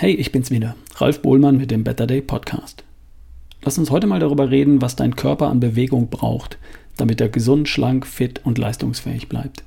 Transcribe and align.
Hey, 0.00 0.14
ich 0.14 0.32
bin's 0.32 0.50
wieder, 0.50 0.76
Ralf 0.96 1.20
Bohlmann 1.20 1.58
mit 1.58 1.70
dem 1.70 1.84
Better 1.84 2.06
Day 2.06 2.22
Podcast. 2.22 2.84
Lass 3.60 3.76
uns 3.76 3.90
heute 3.90 4.06
mal 4.06 4.18
darüber 4.18 4.50
reden, 4.50 4.80
was 4.80 4.96
dein 4.96 5.14
Körper 5.14 5.50
an 5.50 5.60
Bewegung 5.60 6.08
braucht, 6.08 6.56
damit 6.96 7.20
er 7.20 7.28
gesund, 7.28 7.68
schlank, 7.68 8.06
fit 8.06 8.40
und 8.42 8.56
leistungsfähig 8.56 9.28
bleibt. 9.28 9.62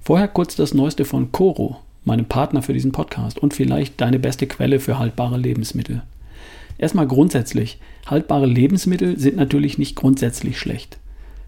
Vorher 0.00 0.28
kurz 0.28 0.54
das 0.54 0.74
Neueste 0.74 1.04
von 1.04 1.32
Coro, 1.32 1.80
meinem 2.04 2.26
Partner 2.26 2.62
für 2.62 2.72
diesen 2.72 2.92
Podcast 2.92 3.40
und 3.40 3.52
vielleicht 3.52 4.00
deine 4.00 4.20
beste 4.20 4.46
Quelle 4.46 4.78
für 4.78 5.00
haltbare 5.00 5.38
Lebensmittel. 5.38 6.02
Erstmal 6.78 7.08
grundsätzlich, 7.08 7.80
haltbare 8.06 8.46
Lebensmittel 8.46 9.18
sind 9.18 9.34
natürlich 9.34 9.76
nicht 9.76 9.96
grundsätzlich 9.96 10.56
schlecht. 10.56 10.98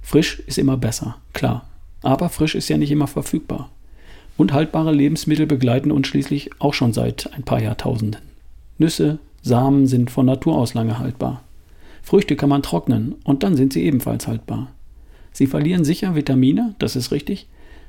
Frisch 0.03 0.41
ist 0.49 0.59
immer 0.59 0.77
besser, 0.77 1.19
klar. 1.33 1.69
Aber 2.03 2.29
frisch 2.29 2.57
ist 2.57 2.69
ja 2.69 2.77
nicht 2.77 2.91
immer 2.91 3.07
verfügbar. 3.07 3.71
Und 4.41 4.55
haltbare 4.55 4.91
Lebensmittel 4.91 5.45
begleiten 5.45 5.93
uns 5.93 6.07
schließlich 6.07 6.49
auch 6.61 6.73
schon 6.73 6.95
seit 6.95 7.31
ein 7.35 7.43
paar 7.43 7.61
Jahrtausenden. 7.61 8.23
Nüsse, 8.79 9.19
Samen 9.43 9.87
sind 9.87 10.11
von 10.11 10.25
Natur 10.25 10.57
aus 10.57 10.73
lange 10.73 10.99
haltbar. 10.99 11.43
Früchte 12.01 12.37
kann 12.37 12.49
man 12.49 12.63
trocknen 12.63 13.17
und 13.23 13.43
dann 13.43 13.55
sind 13.55 13.75
sie 13.75 13.85
ebenfalls 13.85 14.27
haltbar. 14.27 14.69
Sie 15.31 15.47
verlieren 15.47 15.85
sicher 15.85 16.15
Vitamine, 16.15 16.75
das 16.79 16.97
ist 16.97 17.13
richtig, 17.13 17.49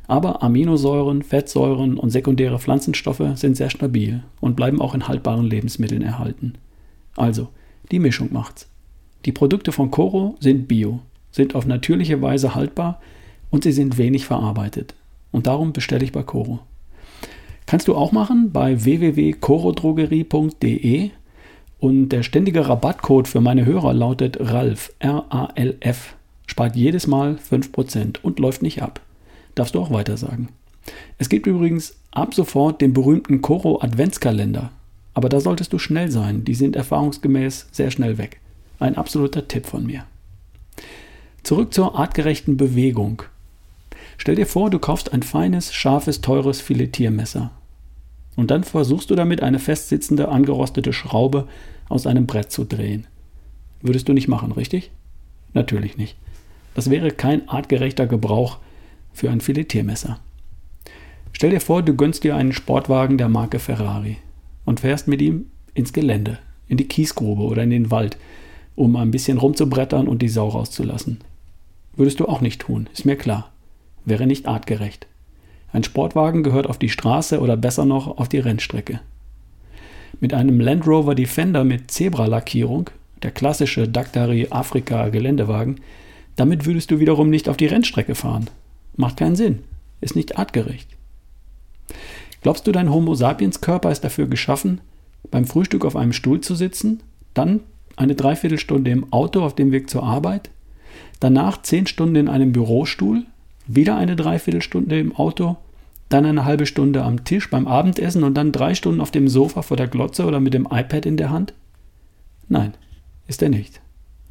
aber 0.10 0.44
Aminosäuren, 0.44 1.22
Fettsäuren 1.22 1.96
und 1.96 2.10
sekundäre 2.10 2.60
Pflanzenstoffe 2.60 3.24
sind 3.36 3.56
sehr 3.56 3.70
stabil 3.70 4.22
und 4.42 4.58
bleiben 4.58 4.82
auch 4.82 4.94
in 4.94 5.08
haltbaren 5.08 5.46
Lebensmitteln 5.46 6.02
erhalten. 6.02 6.56
Also, 7.16 7.48
die 7.92 8.00
Mischung 8.00 8.28
macht's. 8.34 8.68
Die 9.24 9.32
Produkte 9.32 9.72
von 9.72 9.90
Coro 9.90 10.36
sind 10.42 10.68
bio, 10.68 11.00
sind 11.32 11.56
auf 11.56 11.66
natürliche 11.66 12.22
Weise 12.22 12.56
haltbar 12.56 13.00
und 13.52 13.64
sie 13.64 13.72
sind 13.72 13.98
wenig 13.98 14.26
verarbeitet. 14.26 14.96
Und 15.32 15.48
darum 15.48 15.74
bestelle 15.74 16.04
ich 16.04 16.12
bei 16.12 16.22
Coro. 16.24 16.60
Kannst 17.66 17.88
du 17.88 17.96
auch 17.96 18.12
machen 18.12 18.52
bei 18.52 18.84
www.corodrogerie.de 18.84 21.10
und 21.80 22.10
der 22.10 22.24
ständige 22.24 22.68
Rabattcode 22.68 23.28
für 23.28 23.42
meine 23.42 23.66
Hörer 23.66 23.94
lautet 23.94 24.38
RALF, 24.40 24.94
R-A-L-F. 25.00 26.16
Spart 26.46 26.76
jedes 26.76 27.08
Mal 27.08 27.40
5% 27.50 28.20
und 28.22 28.40
läuft 28.40 28.62
nicht 28.62 28.84
ab. 28.84 29.02
Darfst 29.56 29.74
du 29.76 29.80
auch 29.80 29.92
weiter 29.92 30.18
sagen. 30.18 30.50
Es 31.18 31.30
gibt 31.30 31.48
übrigens 31.48 31.96
ab 32.12 32.34
sofort 32.34 32.82
den 32.82 32.94
berühmten 32.94 33.42
Coro 33.42 33.82
Adventskalender. 33.82 34.72
Aber 35.14 35.30
da 35.30 35.40
solltest 35.40 35.72
du 35.74 35.80
schnell 35.80 36.12
sein, 36.12 36.44
die 36.44 36.56
sind 36.56 36.76
erfahrungsgemäß 36.76 37.70
sehr 37.72 37.92
schnell 37.92 38.18
weg. 38.18 38.42
Ein 38.80 38.96
absoluter 38.96 39.48
Tipp 39.48 39.66
von 39.66 39.86
mir. 39.86 40.06
Zurück 41.44 41.74
zur 41.74 41.98
artgerechten 41.98 42.58
Bewegung. 42.58 43.24
Stell 44.22 44.36
dir 44.36 44.46
vor, 44.46 44.70
du 44.70 44.78
kaufst 44.78 45.14
ein 45.14 45.24
feines, 45.24 45.74
scharfes, 45.74 46.22
teures 46.22 46.62
Filetiermesser. 46.62 47.50
Und 48.36 48.52
dann 48.52 48.64
versuchst 48.64 49.10
du 49.10 49.16
damit 49.16 49.42
eine 49.42 49.58
festsitzende, 49.58 50.30
angerostete 50.30 50.94
Schraube 50.94 51.48
aus 51.90 52.06
einem 52.06 52.28
Brett 52.28 52.52
zu 52.52 52.64
drehen. 52.64 53.08
Würdest 53.82 54.08
du 54.08 54.14
nicht 54.14 54.28
machen, 54.28 54.52
richtig? 54.52 54.92
Natürlich 55.56 55.98
nicht. 55.98 56.18
Das 56.76 56.92
wäre 56.92 57.10
kein 57.10 57.50
artgerechter 57.50 58.06
Gebrauch 58.06 58.60
für 59.12 59.32
ein 59.32 59.42
Filetiermesser. 59.42 60.20
Stell 61.32 61.50
dir 61.50 61.60
vor, 61.60 61.82
du 61.82 61.96
gönnst 61.96 62.24
dir 62.24 62.36
einen 62.36 62.54
Sportwagen 62.54 63.18
der 63.18 63.28
Marke 63.28 63.58
Ferrari 63.58 64.18
und 64.66 64.82
fährst 64.82 65.08
mit 65.08 65.20
ihm 65.24 65.48
ins 65.74 65.94
Gelände, 65.94 66.38
in 66.68 66.78
die 66.78 66.88
Kiesgrube 66.88 67.42
oder 67.42 67.64
in 67.64 67.72
den 67.72 67.90
Wald, 67.90 68.18
um 68.76 68.96
ein 68.98 69.10
bisschen 69.10 69.40
rumzubrettern 69.40 70.08
und 70.08 70.22
die 70.22 70.30
Sau 70.30 70.50
rauszulassen. 70.50 71.22
Würdest 71.96 72.20
du 72.20 72.28
auch 72.28 72.42
nicht 72.42 72.62
tun, 72.62 72.88
ist 72.94 73.06
mir 73.06 73.16
klar 73.16 73.52
wäre 74.06 74.28
nicht 74.28 74.48
artgerecht. 74.48 75.08
Ein 75.74 75.84
Sportwagen 75.84 76.44
gehört 76.44 76.68
auf 76.68 76.78
die 76.78 76.90
Straße 76.90 77.40
oder 77.40 77.56
besser 77.56 77.86
noch 77.86 78.18
auf 78.18 78.28
die 78.28 78.40
Rennstrecke. 78.40 79.00
Mit 80.20 80.34
einem 80.34 80.60
Land 80.60 80.86
Rover 80.86 81.16
Defender 81.16 81.64
mit 81.64 81.92
Zebralackierung, 81.92 82.90
der 83.24 83.32
klassische 83.32 83.88
Daktari 83.88 84.48
Afrika 84.50 85.10
Geländewagen, 85.10 85.80
damit 86.36 86.66
würdest 86.66 86.92
du 86.92 87.00
wiederum 87.00 87.30
nicht 87.30 87.48
auf 87.48 87.58
die 87.58 87.68
Rennstrecke 87.68 88.16
fahren. 88.16 88.50
Macht 88.96 89.18
keinen 89.18 89.36
Sinn, 89.36 89.60
ist 90.02 90.16
nicht 90.16 90.38
artgerecht. 90.38 90.90
Glaubst 92.42 92.66
du, 92.68 92.72
dein 92.72 92.92
Homo 92.92 93.16
sapiens 93.16 93.62
Körper 93.62 93.92
ist 93.92 94.04
dafür 94.04 94.28
geschaffen, 94.28 94.82
beim 95.30 95.46
Frühstück 95.46 95.86
auf 95.86 95.96
einem 95.96 96.14
Stuhl 96.14 96.42
zu 96.42 96.56
sitzen, 96.56 97.02
dann 97.34 97.62
eine 97.96 98.16
Dreiviertelstunde 98.16 98.92
im 98.92 99.12
Auto 99.14 99.42
auf 99.42 99.56
dem 99.56 99.72
Weg 99.72 99.90
zur 99.90 100.04
Arbeit, 100.04 100.50
danach 101.20 101.62
zehn 101.62 101.88
Stunden 101.88 102.16
in 102.16 102.28
einem 102.28 102.52
Bürostuhl, 102.52 103.24
wieder 103.68 103.98
eine 103.98 104.16
Dreiviertelstunde 104.16 105.00
im 105.00 105.16
Auto, 105.16 105.58
dann 106.10 106.26
eine 106.26 106.46
halbe 106.46 106.66
Stunde 106.66 107.04
am 107.04 107.24
Tisch 107.24 107.50
beim 107.50 107.68
Abendessen 107.68 108.24
und 108.24 108.34
dann 108.36 108.52
drei 108.52 108.76
Stunden 108.76 109.02
auf 109.02 109.12
dem 109.12 109.28
Sofa 109.28 109.62
vor 109.62 109.78
der 109.78 109.88
Glotze 109.88 110.26
oder 110.26 110.40
mit 110.40 110.54
dem 110.54 110.68
iPad 110.70 111.06
in 111.06 111.18
der 111.18 111.30
Hand? 111.30 111.54
Nein, 112.50 112.74
ist 113.28 113.42
er 113.42 113.50
nicht. 113.50 113.82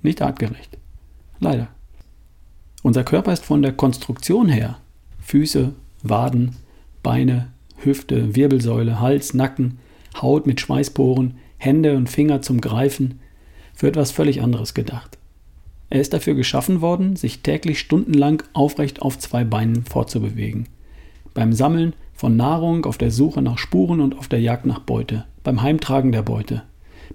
Nicht 0.03 0.21
artgerecht. 0.23 0.77
Leider. 1.39 1.69
Unser 2.83 3.05
Körper 3.05 3.33
ist 3.33 3.45
von 3.45 3.63
der 3.63 3.73
Konstruktion 3.73 4.49
her 4.49 4.79
Füße, 5.21 5.75
Waden, 6.03 6.57
Beine, 7.03 7.49
Hüfte, 7.79 8.35
Wirbelsäule, 8.35 9.01
Hals, 9.01 9.35
Nacken, 9.35 9.79
Haut 10.21 10.47
mit 10.47 10.61
Schweißporen, 10.61 11.39
Hände 11.57 11.97
und 11.97 12.09
Finger 12.09 12.43
zum 12.43 12.61
Greifen 12.61 13.21
für 13.75 13.89
etwas 13.89 14.11
völlig 14.11 14.43
anderes 14.43 14.75
gedacht. 14.75 15.19
Er 15.91 16.01
ist 16.01 16.13
dafür 16.13 16.35
geschaffen 16.35 16.81
worden, 16.81 17.17
sich 17.17 17.41
täglich 17.41 17.81
stundenlang 17.81 18.45
aufrecht 18.53 19.03
auf 19.03 19.19
zwei 19.19 19.43
Beinen 19.43 19.85
fortzubewegen. 19.85 20.69
Beim 21.35 21.53
Sammeln 21.53 21.95
von 22.15 22.37
Nahrung, 22.37 22.87
auf 22.87 22.97
der 22.97 23.11
Suche 23.11 23.43
nach 23.43 23.59
Spuren 23.59 24.01
und 24.01 24.17
auf 24.17 24.29
der 24.29 24.41
Jagd 24.41 24.67
nach 24.67 24.81
Beute, 24.81 25.25
beim 25.43 25.63
Heimtragen 25.63 26.13
der 26.13 26.23
Beute, 26.23 26.63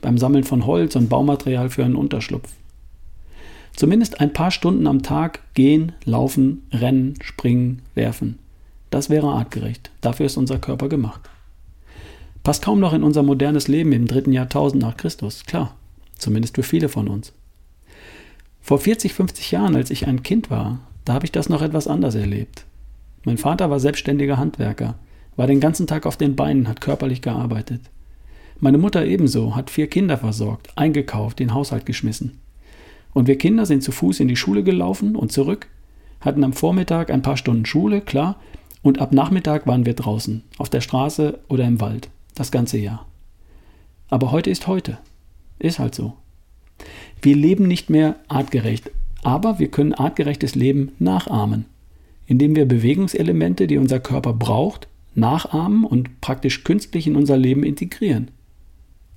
beim 0.02 0.18
Sammeln 0.18 0.44
von 0.44 0.66
Holz 0.66 0.96
und 0.96 1.10
Baumaterial 1.10 1.70
für 1.70 1.86
einen 1.86 1.96
Unterschlupf. 1.96 2.52
Zumindest 3.76 4.20
ein 4.20 4.34
paar 4.34 4.52
Stunden 4.52 4.88
am 4.88 5.04
Tag 5.04 5.42
gehen, 5.54 5.94
laufen, 6.06 6.64
rennen, 6.72 7.16
springen, 7.22 7.82
werfen. 7.94 8.40
Das 8.90 9.10
wäre 9.10 9.28
artgerecht. 9.28 9.92
Dafür 10.02 10.26
ist 10.26 10.38
unser 10.38 10.60
Körper 10.60 10.90
gemacht. 10.90 11.22
Passt 12.44 12.64
kaum 12.64 12.80
noch 12.80 12.94
in 12.94 13.04
unser 13.04 13.24
modernes 13.24 13.68
Leben 13.68 13.92
im 13.92 14.08
dritten 14.08 14.32
Jahrtausend 14.32 14.82
nach 14.82 14.98
Christus, 14.98 15.44
klar. 15.46 15.76
Zumindest 16.18 16.56
für 16.56 16.64
viele 16.64 16.90
von 16.90 17.08
uns. 17.08 17.34
Vor 18.66 18.80
40, 18.80 19.14
50 19.14 19.52
Jahren, 19.52 19.76
als 19.76 19.92
ich 19.92 20.08
ein 20.08 20.24
Kind 20.24 20.50
war, 20.50 20.80
da 21.06 21.14
habe 21.14 21.24
ich 21.24 21.32
das 21.32 21.50
noch 21.50 21.62
etwas 21.62 21.88
anders 21.88 22.16
erlebt. 22.16 22.66
Mein 23.24 23.38
Vater 23.38 23.70
war 23.70 23.80
selbstständiger 23.80 24.38
Handwerker, 24.38 24.96
war 25.36 25.46
den 25.46 25.60
ganzen 25.60 25.86
Tag 25.86 26.08
auf 26.08 26.18
den 26.18 26.36
Beinen, 26.36 26.68
hat 26.68 26.82
körperlich 26.82 27.22
gearbeitet. 27.22 27.82
Meine 28.60 28.80
Mutter 28.80 29.06
ebenso, 29.06 29.56
hat 29.56 29.70
vier 29.70 29.86
Kinder 29.86 30.18
versorgt, 30.18 30.76
eingekauft, 30.76 31.38
den 31.38 31.54
Haushalt 31.54 31.86
geschmissen. 31.86 32.40
Und 33.14 33.28
wir 33.28 33.38
Kinder 33.38 33.68
sind 33.68 33.84
zu 33.84 33.92
Fuß 33.92 34.20
in 34.20 34.30
die 34.30 34.36
Schule 34.36 34.64
gelaufen 34.64 35.16
und 35.16 35.32
zurück, 35.32 35.68
hatten 36.20 36.44
am 36.44 36.54
Vormittag 36.54 37.12
ein 37.12 37.22
paar 37.22 37.38
Stunden 37.38 37.68
Schule, 37.68 38.02
klar, 38.02 38.38
und 38.82 38.98
ab 39.00 39.12
Nachmittag 39.12 39.68
waren 39.68 39.86
wir 39.86 39.94
draußen, 39.94 40.42
auf 40.58 40.72
der 40.72 40.82
Straße 40.82 41.38
oder 41.50 41.66
im 41.66 41.82
Wald, 41.82 42.10
das 42.34 42.50
ganze 42.50 42.80
Jahr. 42.80 43.06
Aber 44.08 44.32
heute 44.32 44.50
ist 44.50 44.66
heute. 44.66 44.98
Ist 45.60 45.78
halt 45.78 45.94
so. 45.94 46.16
Wir 47.26 47.36
leben 47.36 47.68
nicht 47.68 47.90
mehr 47.90 48.18
artgerecht, 48.28 48.92
aber 49.24 49.58
wir 49.58 49.70
können 49.70 49.96
artgerechtes 49.96 50.54
Leben 50.54 50.92
nachahmen, 51.00 51.66
indem 52.28 52.56
wir 52.56 52.68
Bewegungselemente, 52.68 53.66
die 53.66 53.80
unser 53.80 54.00
Körper 54.00 54.32
braucht, 54.32 54.88
nachahmen 55.16 55.86
und 55.86 56.22
praktisch 56.22 56.64
künstlich 56.64 57.08
in 57.08 57.16
unser 57.16 57.36
Leben 57.36 57.64
integrieren. 57.64 58.30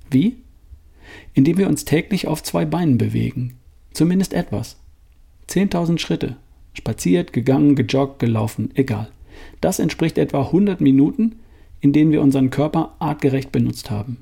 Wie? 0.09 0.37
Indem 1.35 1.59
wir 1.59 1.67
uns 1.67 1.85
täglich 1.85 2.25
auf 2.25 2.41
zwei 2.41 2.65
Beinen 2.65 2.97
bewegen, 2.97 3.57
zumindest 3.93 4.33
etwas. 4.33 4.77
10.000 5.47 5.99
Schritte, 5.99 6.35
spaziert, 6.73 7.31
gegangen, 7.31 7.75
gejoggt, 7.75 8.17
gelaufen, 8.17 8.71
egal. 8.73 9.09
Das 9.61 9.77
entspricht 9.77 10.17
etwa 10.17 10.47
100 10.47 10.81
Minuten, 10.81 11.35
in 11.79 11.93
denen 11.93 12.11
wir 12.11 12.23
unseren 12.23 12.49
Körper 12.49 12.95
artgerecht 12.97 13.51
benutzt 13.51 13.91
haben. 13.91 14.17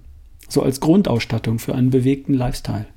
So 0.49 0.61
als 0.61 0.81
Grundausstattung 0.81 1.57
für 1.57 1.73
einen 1.73 1.89
bewegten 1.89 2.33
Lifestyle. 2.33 2.87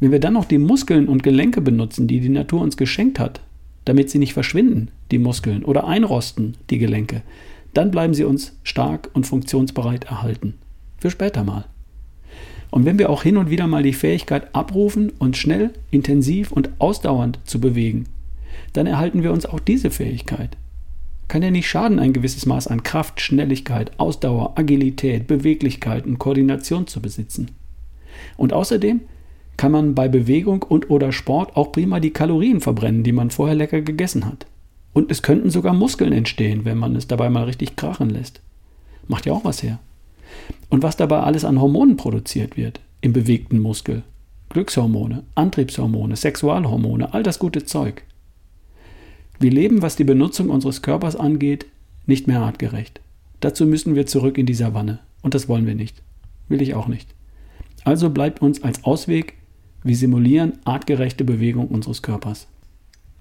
Wenn 0.00 0.12
wir 0.12 0.20
dann 0.20 0.34
noch 0.34 0.44
die 0.44 0.58
Muskeln 0.58 1.08
und 1.08 1.22
Gelenke 1.22 1.60
benutzen, 1.60 2.06
die 2.06 2.20
die 2.20 2.28
Natur 2.28 2.60
uns 2.60 2.76
geschenkt 2.76 3.18
hat, 3.18 3.40
damit 3.84 4.10
sie 4.10 4.18
nicht 4.18 4.34
verschwinden, 4.34 4.90
die 5.10 5.18
Muskeln, 5.18 5.64
oder 5.64 5.86
einrosten, 5.86 6.56
die 6.70 6.78
Gelenke, 6.78 7.22
dann 7.72 7.90
bleiben 7.90 8.14
sie 8.14 8.24
uns 8.24 8.56
stark 8.62 9.10
und 9.14 9.26
funktionsbereit 9.26 10.04
erhalten. 10.04 10.54
Für 10.98 11.10
später 11.10 11.44
mal. 11.44 11.66
Und 12.70 12.84
wenn 12.84 12.98
wir 12.98 13.10
auch 13.10 13.22
hin 13.22 13.36
und 13.36 13.48
wieder 13.48 13.66
mal 13.66 13.82
die 13.82 13.92
Fähigkeit 13.92 14.54
abrufen, 14.54 15.12
uns 15.18 15.38
schnell, 15.38 15.70
intensiv 15.90 16.52
und 16.52 16.70
ausdauernd 16.78 17.38
zu 17.44 17.60
bewegen, 17.60 18.04
dann 18.72 18.86
erhalten 18.86 19.22
wir 19.22 19.32
uns 19.32 19.46
auch 19.46 19.60
diese 19.60 19.90
Fähigkeit. 19.90 20.56
Kann 21.28 21.42
ja 21.42 21.50
nicht 21.50 21.68
schaden, 21.68 21.98
ein 21.98 22.12
gewisses 22.12 22.46
Maß 22.46 22.68
an 22.68 22.82
Kraft, 22.82 23.20
Schnelligkeit, 23.20 23.98
Ausdauer, 23.98 24.58
Agilität, 24.58 25.26
Beweglichkeit 25.26 26.06
und 26.06 26.18
Koordination 26.18 26.86
zu 26.86 27.00
besitzen. 27.00 27.50
Und 28.36 28.52
außerdem 28.52 29.00
kann 29.56 29.72
man 29.72 29.94
bei 29.94 30.08
Bewegung 30.08 30.62
und 30.62 30.90
oder 30.90 31.12
Sport 31.12 31.56
auch 31.56 31.72
prima 31.72 32.00
die 32.00 32.12
Kalorien 32.12 32.60
verbrennen, 32.60 33.02
die 33.02 33.12
man 33.12 33.30
vorher 33.30 33.54
lecker 33.54 33.80
gegessen 33.80 34.26
hat. 34.26 34.46
Und 34.92 35.10
es 35.10 35.22
könnten 35.22 35.50
sogar 35.50 35.74
Muskeln 35.74 36.12
entstehen, 36.12 36.64
wenn 36.64 36.78
man 36.78 36.96
es 36.96 37.06
dabei 37.06 37.30
mal 37.30 37.44
richtig 37.44 37.76
krachen 37.76 38.10
lässt. 38.10 38.40
Macht 39.08 39.26
ja 39.26 39.32
auch 39.32 39.44
was 39.44 39.62
her. 39.62 39.78
Und 40.68 40.82
was 40.82 40.96
dabei 40.96 41.20
alles 41.20 41.44
an 41.44 41.60
Hormonen 41.60 41.96
produziert 41.96 42.56
wird 42.56 42.80
im 43.00 43.12
bewegten 43.12 43.60
Muskel. 43.60 44.02
Glückshormone, 44.48 45.24
Antriebshormone, 45.34 46.16
Sexualhormone, 46.16 47.12
all 47.12 47.22
das 47.22 47.38
gute 47.38 47.64
Zeug. 47.64 48.04
Wir 49.38 49.50
leben, 49.50 49.82
was 49.82 49.96
die 49.96 50.04
Benutzung 50.04 50.48
unseres 50.50 50.82
Körpers 50.82 51.16
angeht, 51.16 51.66
nicht 52.06 52.26
mehr 52.26 52.40
artgerecht. 52.40 53.00
Dazu 53.40 53.66
müssen 53.66 53.94
wir 53.94 54.06
zurück 54.06 54.38
in 54.38 54.46
die 54.46 54.54
Savanne. 54.54 55.00
Und 55.22 55.34
das 55.34 55.48
wollen 55.48 55.66
wir 55.66 55.74
nicht. 55.74 56.02
Will 56.48 56.62
ich 56.62 56.74
auch 56.74 56.88
nicht. 56.88 57.14
Also 57.84 58.10
bleibt 58.10 58.40
uns 58.40 58.62
als 58.62 58.84
Ausweg, 58.84 59.34
wir 59.86 59.96
simulieren 59.96 60.54
artgerechte 60.64 61.22
Bewegung 61.22 61.68
unseres 61.68 62.02
Körpers. 62.02 62.48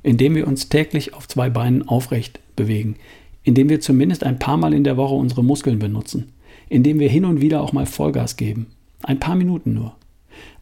Indem 0.01 0.33
wir 0.35 0.47
uns 0.47 0.67
täglich 0.67 1.13
auf 1.13 1.27
zwei 1.27 1.50
Beinen 1.50 1.88
aufrecht 1.88 2.39
bewegen, 2.56 2.95
indem 3.44 3.69
wir 3.69 3.79
zumindest 3.81 4.23
ein 4.23 4.39
paar 4.39 4.57
Mal 4.57 4.73
in 4.73 4.83
der 4.83 4.97
Woche 4.97 5.13
unsere 5.13 5.44
Muskeln 5.44 5.77
benutzen, 5.77 6.31
indem 6.67 7.00
wir 7.00 7.07
hin 7.07 7.25
und 7.25 7.39
wieder 7.39 7.62
auch 7.62 7.71
mal 7.71 7.85
Vollgas 7.85 8.35
geben. 8.35 8.67
Ein 9.03 9.19
paar 9.19 9.35
Minuten 9.35 9.75
nur. 9.75 9.95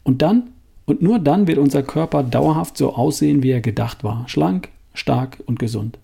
Und 0.04 0.22
dann, 0.22 0.50
und 0.86 1.02
nur 1.02 1.20
dann 1.20 1.48
wird 1.48 1.58
unser 1.58 1.84
Körper 1.84 2.22
dauerhaft 2.24 2.78
so 2.78 2.94
aussehen, 2.96 3.42
wie 3.42 3.52
er 3.52 3.62
gedacht 3.62 4.04
war. 4.04 4.28
Schlank, 4.28 4.70
stark 4.94 5.42
und 5.46 5.58
gesund. 5.60 5.98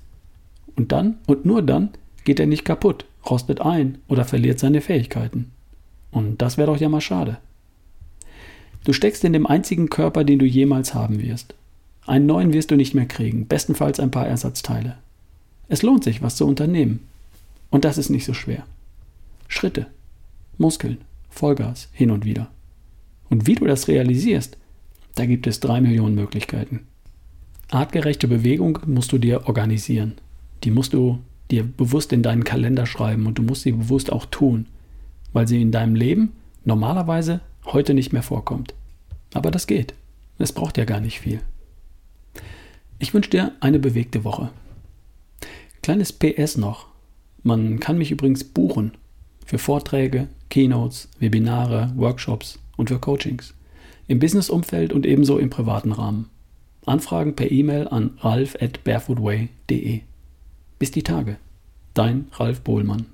Und 0.77 0.93
dann, 0.93 1.17
und 1.27 1.45
nur 1.45 1.61
dann, 1.61 1.89
geht 2.23 2.39
er 2.39 2.47
nicht 2.47 2.63
kaputt, 2.63 3.03
rostet 3.29 3.59
ein 3.59 3.97
oder 4.07 4.23
verliert 4.23 4.59
seine 4.59 4.79
Fähigkeiten. 4.79 5.51
Und 6.11 6.41
das 6.41 6.57
wäre 6.57 6.71
doch 6.71 6.79
ja 6.79 6.87
mal 6.87 7.01
schade. 7.01 7.37
Du 8.83 8.93
steckst 8.93 9.23
in 9.23 9.33
dem 9.33 9.45
einzigen 9.45 9.89
Körper, 9.89 10.23
den 10.23 10.39
du 10.39 10.45
jemals 10.45 10.93
haben 10.93 11.21
wirst. 11.21 11.53
Einen 12.05 12.25
neuen 12.25 12.53
wirst 12.53 12.71
du 12.71 12.75
nicht 12.75 12.95
mehr 12.95 13.05
kriegen, 13.05 13.47
bestenfalls 13.47 13.99
ein 13.99 14.11
paar 14.11 14.27
Ersatzteile. 14.27 14.97
Es 15.67 15.83
lohnt 15.83 16.03
sich, 16.03 16.21
was 16.21 16.35
zu 16.35 16.47
unternehmen. 16.47 17.01
Und 17.69 17.85
das 17.85 17.97
ist 17.97 18.09
nicht 18.09 18.25
so 18.25 18.33
schwer. 18.33 18.65
Schritte, 19.47 19.87
Muskeln, 20.57 20.97
Vollgas, 21.29 21.89
hin 21.91 22.11
und 22.11 22.25
wieder. 22.25 22.49
Und 23.29 23.45
wie 23.45 23.55
du 23.55 23.65
das 23.65 23.87
realisierst, 23.87 24.57
da 25.15 25.25
gibt 25.25 25.45
es 25.45 25.59
drei 25.59 25.81
Millionen 25.81 26.15
Möglichkeiten. 26.15 26.87
Artgerechte 27.69 28.27
Bewegung 28.27 28.79
musst 28.87 29.11
du 29.11 29.19
dir 29.19 29.47
organisieren. 29.47 30.13
Die 30.63 30.71
musst 30.71 30.93
du 30.93 31.19
dir 31.51 31.63
bewusst 31.63 32.11
in 32.13 32.23
deinen 32.23 32.43
Kalender 32.43 32.85
schreiben 32.85 33.27
und 33.27 33.37
du 33.37 33.43
musst 33.43 33.61
sie 33.63 33.71
bewusst 33.71 34.11
auch 34.11 34.25
tun, 34.25 34.65
weil 35.33 35.47
sie 35.47 35.61
in 35.61 35.71
deinem 35.71 35.95
Leben 35.95 36.33
normalerweise 36.65 37.41
heute 37.73 37.93
nicht 37.93 38.13
mehr 38.13 38.23
vorkommt. 38.23 38.73
Aber 39.33 39.51
das 39.51 39.67
geht. 39.67 39.93
Es 40.37 40.53
braucht 40.53 40.77
ja 40.77 40.85
gar 40.85 40.99
nicht 40.99 41.19
viel. 41.19 41.41
Ich 42.97 43.13
wünsche 43.13 43.29
dir 43.29 43.53
eine 43.59 43.79
bewegte 43.79 44.23
Woche. 44.23 44.49
Kleines 45.81 46.11
PS 46.13 46.57
noch. 46.57 46.87
Man 47.43 47.79
kann 47.79 47.97
mich 47.97 48.11
übrigens 48.11 48.43
buchen 48.43 48.91
für 49.45 49.57
Vorträge, 49.57 50.27
Keynotes, 50.49 51.09
Webinare, 51.19 51.91
Workshops 51.95 52.59
und 52.77 52.89
für 52.89 52.99
Coachings. 52.99 53.53
Im 54.07 54.19
Businessumfeld 54.19 54.93
und 54.93 55.05
ebenso 55.05 55.39
im 55.39 55.49
privaten 55.49 55.91
Rahmen. 55.91 56.29
Anfragen 56.85 57.35
per 57.35 57.51
E-Mail 57.51 57.87
an 57.87 58.17
ralf 58.19 58.55
at 58.61 58.83
barefootway.de. 58.83 60.01
Bis 60.79 60.91
die 60.91 61.03
Tage. 61.03 61.37
Dein 61.93 62.27
Ralf 62.33 62.61
Bohlmann. 62.61 63.05